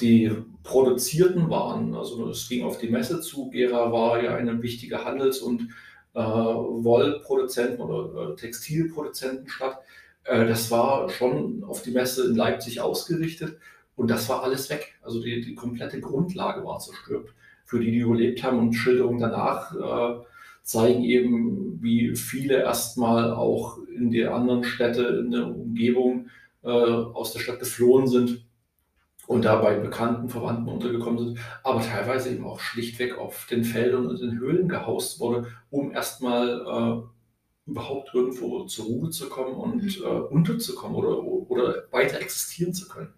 die 0.00 0.32
produzierten 0.62 1.50
Waren, 1.50 1.94
also 1.94 2.30
es 2.30 2.48
ging 2.48 2.64
auf 2.64 2.78
die 2.78 2.88
Messe 2.88 3.20
zu, 3.20 3.50
Gera 3.50 3.92
war 3.92 4.22
ja 4.22 4.34
eine 4.34 4.60
wichtige 4.62 5.04
Handels- 5.04 5.40
und 5.40 5.68
äh, 6.14 6.20
Wollproduzenten 6.20 7.80
oder 7.80 8.32
äh, 8.32 8.36
Textilproduzentenstadt. 8.36 9.80
Das 10.26 10.70
war 10.70 11.10
schon 11.10 11.62
auf 11.64 11.82
die 11.82 11.90
Messe 11.90 12.26
in 12.26 12.34
Leipzig 12.34 12.80
ausgerichtet 12.80 13.58
und 13.94 14.10
das 14.10 14.26
war 14.30 14.42
alles 14.42 14.70
weg. 14.70 14.94
Also 15.02 15.20
die, 15.20 15.42
die 15.42 15.54
komplette 15.54 16.00
Grundlage 16.00 16.64
war 16.64 16.78
zerstört. 16.78 17.28
Für 17.64 17.80
die, 17.80 17.90
die 17.90 17.98
überlebt 17.98 18.42
haben 18.42 18.58
und 18.58 18.72
Schilderungen 18.74 19.20
danach 19.20 19.74
äh, 19.74 20.24
zeigen 20.62 21.04
eben, 21.04 21.82
wie 21.82 22.16
viele 22.16 22.62
erstmal 22.62 23.32
auch 23.32 23.78
in 23.94 24.10
die 24.10 24.24
anderen 24.24 24.64
Städte 24.64 25.02
in 25.02 25.30
der 25.30 25.46
Umgebung 25.46 26.28
äh, 26.62 26.68
aus 26.68 27.32
der 27.32 27.40
Stadt 27.40 27.60
geflohen 27.60 28.06
sind 28.06 28.44
und 29.26 29.44
dabei 29.44 29.78
Bekannten, 29.78 30.28
Verwandten 30.28 30.68
untergekommen 30.68 31.18
sind, 31.18 31.38
aber 31.62 31.80
teilweise 31.80 32.30
eben 32.30 32.44
auch 32.44 32.60
schlichtweg 32.60 33.18
auf 33.18 33.46
den 33.50 33.64
Feldern 33.64 34.06
und 34.06 34.20
in 34.20 34.38
Höhlen 34.38 34.68
gehaust 34.68 35.20
wurde, 35.20 35.46
um 35.70 35.92
erstmal 35.92 37.04
äh, 37.06 37.70
überhaupt 37.70 38.14
irgendwo 38.14 38.64
zur 38.64 38.86
Ruhe 38.86 39.10
zu 39.10 39.28
kommen 39.28 39.54
und 39.54 39.82
mhm. 39.82 40.04
äh, 40.04 40.06
unterzukommen 40.06 40.96
oder, 40.96 41.22
oder 41.22 41.84
weiter 41.90 42.20
existieren 42.20 42.74
zu 42.74 42.88
können. 42.88 43.12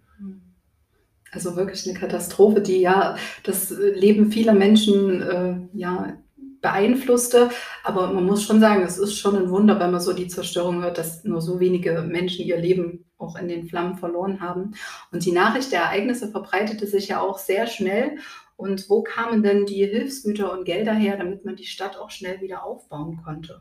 Also 1.37 1.55
wirklich 1.55 1.87
eine 1.87 1.99
Katastrophe, 1.99 2.63
die 2.63 2.81
ja 2.81 3.17
das 3.43 3.71
Leben 3.71 4.33
vieler 4.33 4.55
Menschen 4.55 5.21
äh, 5.21 5.57
ja 5.75 6.17
beeinflusste. 6.63 7.51
Aber 7.85 8.11
man 8.13 8.25
muss 8.25 8.43
schon 8.43 8.59
sagen, 8.59 8.83
es 8.83 8.97
ist 8.97 9.19
schon 9.19 9.37
ein 9.37 9.51
Wunder, 9.51 9.79
wenn 9.79 9.91
man 9.91 10.01
so 10.01 10.15
die 10.15 10.29
Zerstörung 10.29 10.83
hört, 10.83 10.97
dass 10.97 11.25
nur 11.25 11.43
so 11.43 11.61
wenige 11.61 12.01
Menschen 12.01 12.47
ihr 12.47 12.57
Leben 12.57 13.05
auch 13.19 13.37
in 13.37 13.49
den 13.49 13.69
Flammen 13.69 13.97
verloren 13.97 14.41
haben. 14.41 14.75
Und 15.13 15.27
die 15.27 15.33
Nachricht 15.33 15.73
der 15.73 15.83
Ereignisse 15.83 16.31
verbreitete 16.31 16.87
sich 16.87 17.09
ja 17.09 17.21
auch 17.21 17.37
sehr 17.37 17.67
schnell. 17.67 18.17
Und 18.57 18.89
wo 18.89 19.03
kamen 19.03 19.43
denn 19.43 19.67
die 19.67 19.85
Hilfsgüter 19.85 20.53
und 20.53 20.65
Gelder 20.65 20.95
her, 20.95 21.19
damit 21.19 21.45
man 21.45 21.57
die 21.57 21.67
Stadt 21.67 21.99
auch 21.99 22.11
schnell 22.11 22.41
wieder 22.41 22.65
aufbauen 22.65 23.21
konnte? 23.23 23.61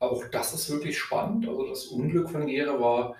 Auch 0.00 0.24
das 0.32 0.52
ist 0.52 0.68
wirklich 0.70 0.98
spannend. 0.98 1.48
Also 1.48 1.68
das 1.68 1.86
Unglück 1.86 2.30
von 2.30 2.46
Gera 2.46 2.80
war 2.80 3.14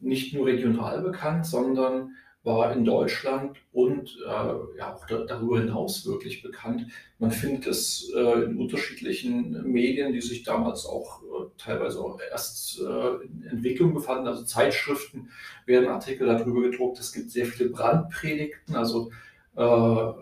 nicht 0.00 0.34
nur 0.34 0.46
regional 0.46 1.02
bekannt, 1.02 1.46
sondern 1.46 2.12
war 2.44 2.72
in 2.72 2.84
Deutschland 2.84 3.56
und 3.72 4.18
äh, 4.26 4.78
ja, 4.78 4.94
auch 4.94 5.06
da, 5.06 5.24
darüber 5.24 5.60
hinaus 5.60 6.04
wirklich 6.06 6.42
bekannt. 6.42 6.86
Man 7.18 7.30
findet 7.30 7.68
es 7.68 8.10
äh, 8.16 8.44
in 8.44 8.58
unterschiedlichen 8.58 9.62
Medien, 9.70 10.12
die 10.12 10.20
sich 10.20 10.42
damals 10.42 10.84
auch 10.84 11.22
äh, 11.22 11.26
teilweise 11.56 12.00
auch 12.00 12.18
erst 12.30 12.80
äh, 12.80 13.24
in 13.24 13.44
Entwicklung 13.48 13.94
befanden. 13.94 14.26
Also 14.26 14.44
Zeitschriften 14.44 15.30
werden 15.66 15.88
Artikel 15.88 16.26
darüber 16.26 16.62
gedruckt. 16.62 16.98
Es 16.98 17.12
gibt 17.12 17.30
sehr 17.30 17.46
viele 17.46 17.70
Brandpredigten, 17.70 18.74
also 18.74 19.12
äh, 19.54 20.12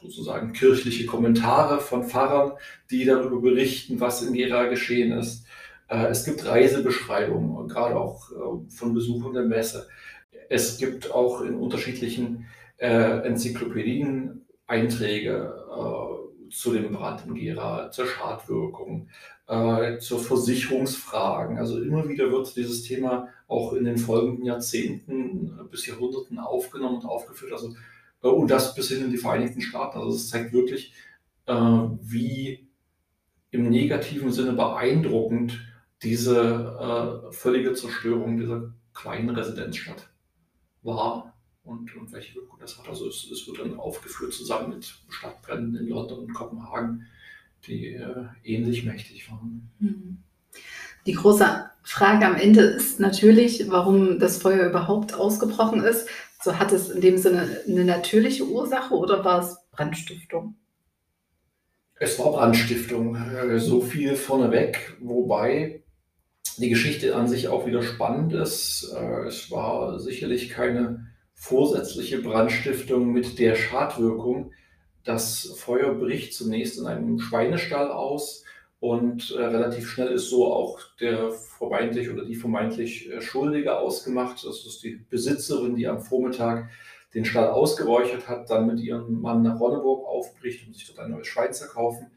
sozusagen 0.00 0.54
kirchliche 0.54 1.04
Kommentare 1.04 1.80
von 1.80 2.04
Pfarrern, 2.04 2.52
die 2.90 3.04
darüber 3.04 3.42
berichten, 3.42 4.00
was 4.00 4.22
in 4.22 4.32
Gera 4.32 4.68
geschehen 4.68 5.12
ist. 5.12 5.44
Äh, 5.88 6.06
es 6.06 6.24
gibt 6.24 6.46
Reisebeschreibungen, 6.46 7.68
gerade 7.68 7.96
auch 7.96 8.30
von 8.70 8.94
Besuchern 8.94 9.34
der 9.34 9.44
Messe. 9.44 9.86
Es 10.48 10.78
gibt 10.78 11.10
auch 11.10 11.42
in 11.42 11.56
unterschiedlichen 11.56 12.46
äh, 12.78 13.26
Enzyklopädien 13.26 14.46
Einträge 14.66 15.54
äh, 15.70 16.50
zu 16.50 16.72
dem 16.72 16.92
Brand 16.92 17.26
in 17.26 17.34
Gera, 17.34 17.90
zur 17.90 18.06
Schadwirkung, 18.06 19.08
äh, 19.46 19.98
zu 19.98 20.18
Versicherungsfragen. 20.18 21.58
Also 21.58 21.80
immer 21.82 22.08
wieder 22.08 22.30
wird 22.30 22.54
dieses 22.56 22.82
Thema 22.82 23.28
auch 23.48 23.72
in 23.72 23.84
den 23.84 23.98
folgenden 23.98 24.44
Jahrzehnten 24.44 25.58
bis 25.70 25.86
Jahrhunderten 25.86 26.38
aufgenommen 26.38 26.96
und 26.96 27.06
aufgeführt. 27.06 27.52
Also, 27.52 27.74
äh, 28.22 28.28
und 28.28 28.50
das 28.50 28.74
bis 28.74 28.88
hin 28.88 29.04
in 29.04 29.10
die 29.10 29.16
Vereinigten 29.16 29.60
Staaten. 29.60 29.98
Also 29.98 30.16
es 30.16 30.28
zeigt 30.28 30.52
wirklich, 30.52 30.92
äh, 31.46 31.52
wie 31.54 32.68
im 33.50 33.70
negativen 33.70 34.30
Sinne 34.30 34.52
beeindruckend 34.52 35.58
diese 36.02 37.20
äh, 37.28 37.32
völlige 37.32 37.72
Zerstörung 37.72 38.36
dieser 38.36 38.72
kleinen 38.92 39.30
Residenzstadt 39.30 40.08
war 40.88 41.34
und, 41.64 41.94
und 41.94 42.12
welche 42.12 42.34
Wirkung 42.34 42.58
das 42.60 42.78
hat. 42.78 42.88
Also 42.88 43.08
es, 43.08 43.30
es, 43.30 43.46
wird 43.46 43.60
dann 43.60 43.78
aufgeführt 43.78 44.32
zusammen 44.32 44.70
mit 44.70 44.94
Stadtbränden 45.08 45.76
in 45.76 45.88
London 45.88 46.20
und 46.20 46.34
Kopenhagen, 46.34 47.06
die 47.66 47.94
äh, 47.94 48.24
ähnlich 48.42 48.84
mächtig 48.84 49.30
waren. 49.30 49.70
Mhm. 49.78 50.18
Die 51.06 51.12
große 51.12 51.70
Frage 51.82 52.26
am 52.26 52.34
Ende 52.34 52.62
ist 52.62 53.00
natürlich, 53.00 53.70
warum 53.70 54.18
das 54.18 54.42
Feuer 54.42 54.68
überhaupt 54.68 55.14
ausgebrochen 55.14 55.82
ist. 55.82 56.08
So 56.42 56.58
hat 56.58 56.72
es 56.72 56.90
in 56.90 57.00
dem 57.00 57.18
Sinne 57.18 57.62
eine 57.66 57.84
natürliche 57.84 58.44
Ursache 58.44 58.94
oder 58.94 59.24
war 59.24 59.40
es 59.40 59.58
Brandstiftung? 59.72 60.54
Es 61.94 62.18
war 62.18 62.32
Brandstiftung, 62.32 63.16
äh, 63.16 63.58
so 63.58 63.80
viel 63.80 64.14
vorneweg, 64.16 64.96
wobei 65.00 65.82
die 66.60 66.68
Geschichte 66.68 67.14
an 67.14 67.28
sich 67.28 67.48
auch 67.48 67.66
wieder 67.66 67.82
spannend 67.82 68.32
ist. 68.32 68.92
Äh, 68.94 69.26
es 69.26 69.50
war 69.50 69.98
sicherlich 69.98 70.50
keine 70.50 71.06
vorsätzliche 71.34 72.20
Brandstiftung 72.20 73.12
mit 73.12 73.38
der 73.38 73.54
Schadwirkung. 73.54 74.52
Das 75.04 75.54
Feuer 75.56 75.94
bricht 75.94 76.34
zunächst 76.34 76.78
in 76.78 76.86
einem 76.86 77.18
Schweinestall 77.18 77.90
aus 77.90 78.44
und 78.80 79.32
äh, 79.32 79.42
relativ 79.42 79.88
schnell 79.88 80.08
ist 80.08 80.28
so 80.28 80.52
auch 80.52 80.80
der 81.00 81.30
vermeintlich 81.30 82.10
oder 82.10 82.24
die 82.24 82.36
vermeintlich 82.36 83.10
äh, 83.10 83.20
Schuldige 83.20 83.78
ausgemacht. 83.78 84.44
Das 84.44 84.64
ist 84.66 84.82
die 84.82 85.04
Besitzerin, 85.08 85.76
die 85.76 85.88
am 85.88 86.00
Vormittag 86.00 86.70
den 87.14 87.24
Stall 87.24 87.48
ausgeräuchert 87.48 88.28
hat, 88.28 88.50
dann 88.50 88.66
mit 88.66 88.80
ihrem 88.80 89.20
Mann 89.20 89.42
nach 89.42 89.58
Ronneburg 89.58 90.06
aufbricht, 90.06 90.66
um 90.66 90.74
sich 90.74 90.86
dort 90.86 90.98
ein 90.98 91.10
neues 91.10 91.26
Schwein 91.26 91.52
zu 91.52 91.66
kaufen. 91.66 92.10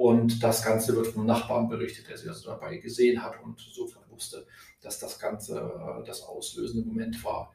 Und 0.00 0.42
das 0.42 0.64
Ganze 0.64 0.96
wird 0.96 1.08
vom 1.08 1.26
Nachbarn 1.26 1.68
berichtet, 1.68 2.08
der 2.08 2.16
sie 2.16 2.26
also 2.26 2.48
dabei 2.48 2.78
gesehen 2.78 3.22
hat 3.22 3.34
und 3.44 3.60
sofort 3.60 4.10
wusste, 4.10 4.46
dass 4.80 4.98
das 4.98 5.18
Ganze 5.18 5.58
äh, 5.58 6.06
das 6.06 6.22
auslösende 6.22 6.88
Moment 6.88 7.22
war. 7.22 7.52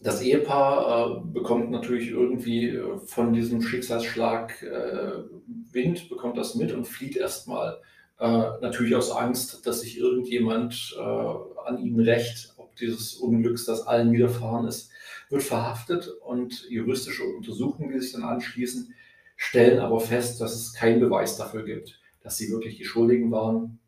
Das 0.00 0.22
Ehepaar 0.22 1.16
äh, 1.16 1.20
bekommt 1.24 1.72
natürlich 1.72 2.10
irgendwie 2.10 2.68
äh, 2.68 2.98
von 3.04 3.32
diesem 3.32 3.62
Schicksalsschlag 3.62 4.64
Wind, 5.72 6.08
bekommt 6.08 6.38
das 6.38 6.54
mit 6.54 6.70
und 6.70 6.86
flieht 6.86 7.16
erstmal 7.16 7.80
natürlich 8.18 8.94
aus 8.94 9.10
Angst, 9.10 9.66
dass 9.66 9.80
sich 9.82 9.98
irgendjemand 9.98 10.96
an 10.98 11.78
ihnen 11.78 12.00
rächt, 12.00 12.54
ob 12.56 12.74
dieses 12.76 13.16
Unglücks, 13.16 13.66
das 13.66 13.86
allen 13.86 14.10
widerfahren 14.12 14.66
ist, 14.66 14.90
wird 15.28 15.42
verhaftet 15.42 16.08
und 16.24 16.64
juristische 16.70 17.24
Untersuchungen, 17.24 17.92
die 17.92 18.00
sich 18.00 18.12
dann 18.12 18.22
anschließen, 18.22 18.94
stellen 19.36 19.78
aber 19.78 20.00
fest, 20.00 20.40
dass 20.40 20.54
es 20.54 20.72
keinen 20.72 21.00
Beweis 21.00 21.36
dafür 21.36 21.64
gibt, 21.64 22.00
dass 22.22 22.36
sie 22.36 22.50
wirklich 22.50 22.76
die 22.76 22.84
Schuldigen 22.84 23.30
waren. 23.30 23.78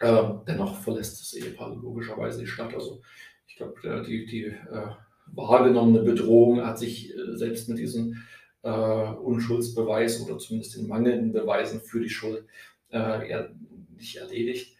Ähm, 0.00 0.42
dennoch 0.46 0.80
verlässt 0.80 1.20
das 1.20 1.34
Ehepaar 1.34 1.74
logischerweise 1.74 2.40
die 2.40 2.46
Stadt. 2.46 2.74
Also 2.74 3.02
ich 3.46 3.56
glaube, 3.56 4.04
die, 4.06 4.26
die 4.26 4.44
äh, 4.44 4.88
wahrgenommene 5.26 6.02
Bedrohung 6.02 6.64
hat 6.64 6.78
sich 6.78 7.14
äh, 7.14 7.36
selbst 7.36 7.68
mit 7.68 7.78
diesem 7.78 8.16
äh, 8.62 8.70
Unschuldsbeweis 8.70 10.20
oder 10.22 10.38
zumindest 10.38 10.76
den 10.76 10.86
mangelnden 10.86 11.32
Beweisen 11.32 11.80
für 11.80 12.00
die 12.00 12.10
Schuld 12.10 12.44
äh, 12.90 13.44
nicht 13.96 14.16
erledigt. 14.16 14.76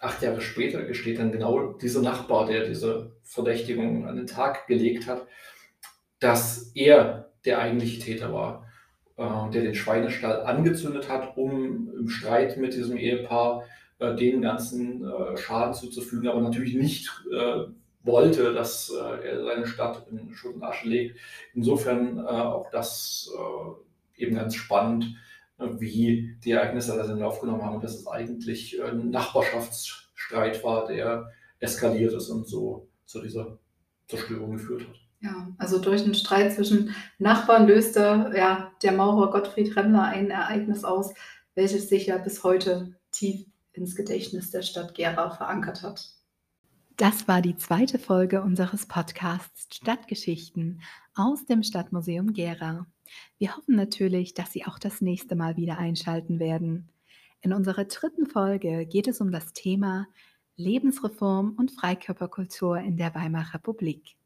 Acht 0.00 0.22
Jahre 0.22 0.40
später 0.40 0.82
gesteht 0.84 1.18
dann 1.18 1.30
genau 1.30 1.74
dieser 1.74 2.02
Nachbar, 2.02 2.46
der 2.46 2.66
diese 2.66 3.12
Verdächtigung 3.22 4.06
an 4.06 4.16
den 4.16 4.26
Tag 4.26 4.66
gelegt 4.66 5.06
hat, 5.06 5.26
dass 6.18 6.72
er 6.74 7.32
der 7.44 7.60
eigentliche 7.60 8.00
Täter 8.00 8.32
war. 8.32 8.61
Äh, 9.22 9.50
der 9.50 9.62
den 9.62 9.74
Schweinestall 9.74 10.42
angezündet 10.44 11.08
hat, 11.08 11.36
um 11.36 11.90
im 11.96 12.08
Streit 12.08 12.56
mit 12.56 12.74
diesem 12.74 12.96
Ehepaar 12.96 13.62
äh, 13.98 14.16
den 14.16 14.42
ganzen 14.42 15.04
äh, 15.04 15.36
Schaden 15.36 15.74
zuzufügen, 15.74 16.28
aber 16.28 16.40
natürlich 16.40 16.74
nicht 16.74 17.10
wollte, 18.04 18.52
dass 18.52 18.90
er 18.90 19.44
seine 19.44 19.64
Stadt 19.64 20.08
in 20.10 20.34
Schutt 20.34 20.56
und 20.56 20.64
Asche 20.64 20.88
legt. 20.88 21.20
Insofern 21.54 22.18
auch 22.26 22.68
das 22.72 23.30
eben 24.16 24.34
ganz 24.34 24.56
spannend, 24.56 25.14
wie 25.58 26.36
die 26.44 26.50
Ereignisse 26.50 26.96
das 26.96 27.06
in 27.06 27.14
den 27.14 27.22
Lauf 27.22 27.40
genommen 27.40 27.62
haben 27.62 27.76
und 27.76 27.84
dass 27.84 27.94
es 27.94 28.08
eigentlich 28.08 28.82
ein 28.82 29.10
Nachbarschaftsstreit 29.10 30.64
war, 30.64 30.88
der 30.88 31.30
eskaliert 31.60 32.12
ist 32.12 32.28
und 32.28 32.48
so 32.48 32.88
zu 33.04 33.22
dieser 33.22 33.56
Zerstörung 34.08 34.54
geführt 34.54 34.82
hat. 34.88 35.01
Ja, 35.22 35.48
also 35.58 35.78
durch 35.78 36.02
einen 36.02 36.14
Streit 36.14 36.52
zwischen 36.52 36.94
Nachbarn 37.18 37.68
löste 37.68 38.32
ja, 38.36 38.72
der 38.82 38.92
Maurer 38.92 39.30
Gottfried 39.30 39.76
Remmler 39.76 40.02
ein 40.02 40.30
Ereignis 40.30 40.82
aus, 40.82 41.14
welches 41.54 41.88
sich 41.88 42.06
ja 42.06 42.18
bis 42.18 42.42
heute 42.42 42.96
tief 43.12 43.46
ins 43.72 43.94
Gedächtnis 43.94 44.50
der 44.50 44.62
Stadt 44.62 44.94
Gera 44.94 45.30
verankert 45.30 45.82
hat. 45.82 46.10
Das 46.96 47.28
war 47.28 47.40
die 47.40 47.56
zweite 47.56 48.00
Folge 48.00 48.42
unseres 48.42 48.86
Podcasts 48.86 49.76
Stadtgeschichten 49.76 50.82
aus 51.14 51.46
dem 51.46 51.62
Stadtmuseum 51.62 52.32
Gera. 52.32 52.86
Wir 53.38 53.56
hoffen 53.56 53.76
natürlich, 53.76 54.34
dass 54.34 54.52
Sie 54.52 54.66
auch 54.66 54.78
das 54.78 55.00
nächste 55.00 55.36
Mal 55.36 55.56
wieder 55.56 55.78
einschalten 55.78 56.40
werden. 56.40 56.88
In 57.40 57.52
unserer 57.52 57.84
dritten 57.84 58.26
Folge 58.26 58.86
geht 58.86 59.06
es 59.06 59.20
um 59.20 59.30
das 59.30 59.52
Thema 59.52 60.08
Lebensreform 60.56 61.54
und 61.56 61.70
Freikörperkultur 61.70 62.78
in 62.78 62.96
der 62.96 63.14
Weimarer 63.14 63.54
Republik. 63.54 64.16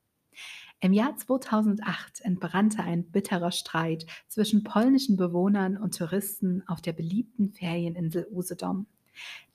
Im 0.80 0.92
Jahr 0.92 1.16
2008 1.16 2.20
entbrannte 2.20 2.82
ein 2.82 3.04
bitterer 3.10 3.50
Streit 3.50 4.04
zwischen 4.28 4.62
polnischen 4.62 5.16
Bewohnern 5.16 5.78
und 5.78 5.96
Touristen 5.96 6.62
auf 6.66 6.82
der 6.82 6.92
beliebten 6.92 7.50
Ferieninsel 7.52 8.26
Usedom. 8.30 8.86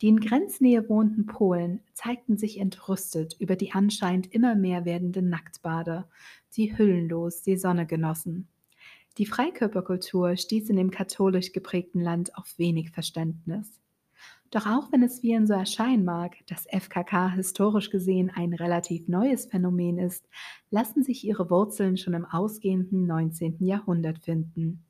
Die 0.01 0.07
in 0.07 0.19
Grenznähe 0.19 0.89
wohnten 0.89 1.27
Polen 1.27 1.81
zeigten 1.93 2.37
sich 2.37 2.59
entrüstet 2.59 3.35
über 3.39 3.55
die 3.55 3.73
anscheinend 3.73 4.33
immer 4.33 4.55
mehr 4.55 4.85
werdenden 4.85 5.29
Nacktbader, 5.29 6.09
die 6.57 6.75
hüllenlos 6.75 7.43
die 7.43 7.57
Sonne 7.57 7.85
genossen. 7.85 8.47
Die 9.19 9.27
Freikörperkultur 9.27 10.37
stieß 10.37 10.69
in 10.69 10.77
dem 10.77 10.89
katholisch 10.89 11.51
geprägten 11.51 12.01
Land 12.01 12.35
auf 12.35 12.57
wenig 12.57 12.91
Verständnis. 12.91 13.79
Doch 14.51 14.65
auch 14.65 14.91
wenn 14.91 15.01
es 15.01 15.21
vielen 15.21 15.47
so 15.47 15.53
erscheinen 15.53 16.03
mag, 16.03 16.35
dass 16.47 16.67
FKK 16.67 17.29
historisch 17.35 17.89
gesehen 17.89 18.29
ein 18.29 18.53
relativ 18.53 19.07
neues 19.07 19.45
Phänomen 19.45 19.97
ist, 19.97 20.27
lassen 20.69 21.03
sich 21.03 21.23
ihre 21.23 21.49
Wurzeln 21.49 21.95
schon 21.95 22.13
im 22.13 22.25
ausgehenden 22.25 23.07
19. 23.07 23.63
Jahrhundert 23.63 24.19
finden. 24.19 24.83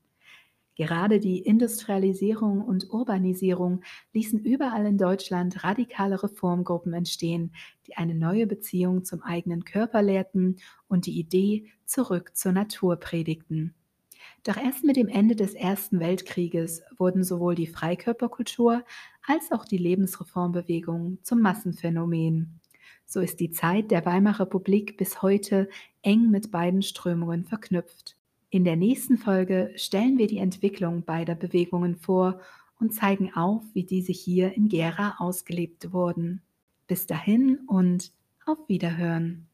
Gerade 0.76 1.20
die 1.20 1.38
Industrialisierung 1.40 2.62
und 2.62 2.90
Urbanisierung 2.90 3.84
ließen 4.14 4.40
überall 4.40 4.88
in 4.88 4.98
Deutschland 4.98 5.64
radikale 5.64 6.24
Reformgruppen 6.24 6.94
entstehen, 6.94 7.54
die 7.86 7.98
eine 7.98 8.16
neue 8.16 8.48
Beziehung 8.48 9.04
zum 9.04 9.22
eigenen 9.22 9.64
Körper 9.64 10.02
lehrten 10.02 10.58
und 10.88 11.06
die 11.06 11.20
Idee 11.20 11.68
zurück 11.86 12.36
zur 12.36 12.54
Natur 12.54 12.96
predigten. 12.96 13.76
Doch 14.44 14.58
erst 14.58 14.84
mit 14.84 14.96
dem 14.96 15.08
Ende 15.08 15.36
des 15.36 15.54
Ersten 15.54 16.00
Weltkrieges 16.00 16.82
wurden 16.98 17.24
sowohl 17.24 17.54
die 17.54 17.68
Freikörperkultur 17.68 18.84
als 19.28 19.52
auch 19.52 19.66
die 19.66 19.78
Lebensreformbewegung 19.78 21.20
zum 21.22 21.42
Massenphänomen. 21.42 22.60
So 23.06 23.20
ist 23.20 23.40
die 23.40 23.52
Zeit 23.52 23.92
der 23.92 24.04
Weimarer 24.06 24.42
Republik 24.42 24.98
bis 24.98 25.22
heute 25.22 25.70
eng 26.02 26.32
mit 26.32 26.50
beiden 26.50 26.82
Strömungen 26.82 27.46
verknüpft. 27.46 28.18
In 28.50 28.64
der 28.64 28.78
nächsten 28.78 29.18
Folge 29.18 29.72
stellen 29.76 30.18
wir 30.18 30.28
die 30.28 30.40
Entwicklung 30.40 31.06
beider 31.06 31.36
Bewegungen 31.36 31.96
vor 31.96 32.42
und 32.80 32.96
zeigen 32.96 33.34
auf, 33.36 33.64
wie 33.74 33.84
diese 33.84 34.12
hier 34.12 34.54
in 34.56 34.70
Gera 34.70 35.18
ausgelebt 35.20 35.94
wurden. 35.94 36.42
Bis 36.88 37.06
dahin 37.06 37.60
und 37.68 38.12
auf 38.46 38.58
Wiederhören. 38.68 39.51